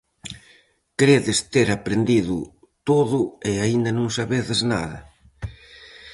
Credes 0.99 1.39
ter 1.53 1.67
aprendido 1.77 2.35
todo 2.89 3.19
e 3.49 3.51
aínda 3.65 3.91
non 3.97 4.07
sabedes 4.17 4.59
nada. 4.73 4.99